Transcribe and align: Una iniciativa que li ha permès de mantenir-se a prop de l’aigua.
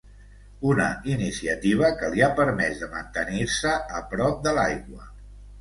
Una 0.69 0.87
iniciativa 1.15 1.91
que 2.01 2.09
li 2.15 2.25
ha 2.29 2.29
permès 2.41 2.81
de 2.85 2.89
mantenir-se 2.97 3.77
a 4.01 4.03
prop 4.15 4.41
de 4.49 4.59
l’aigua. 4.61 5.07